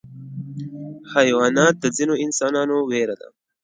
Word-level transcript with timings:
حیوانات 1.13 1.75
د 1.79 1.85
ځینو 1.97 2.13
انسانانو 2.25 2.75
ویره 2.89 3.15
ده. 3.21 3.27